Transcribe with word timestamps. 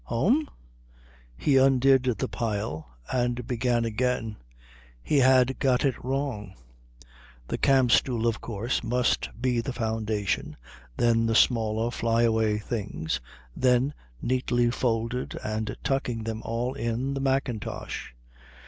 "Home?" 0.05 0.49
He 1.37 1.57
undid 1.57 2.01
the 2.05 2.27
pile 2.27 2.97
and 3.13 3.45
began 3.45 3.85
again. 3.85 4.37
He 5.03 5.19
had 5.19 5.59
got 5.59 5.85
it 5.85 6.03
wrong. 6.03 6.55
The 7.49 7.59
camp 7.59 7.91
stool, 7.91 8.25
of 8.25 8.41
course, 8.41 8.83
must 8.83 9.29
be 9.39 9.61
the 9.61 9.73
foundation, 9.73 10.57
then 10.97 11.27
the 11.27 11.35
smaller 11.35 11.91
fly 11.91 12.23
away 12.23 12.57
things, 12.57 13.21
then, 13.55 13.93
neatly 14.23 14.71
folded 14.71 15.37
and 15.43 15.77
tucking 15.83 16.23
them 16.23 16.41
all 16.43 16.73
in, 16.73 17.13
the 17.13 17.21
mackintosh. 17.21 18.15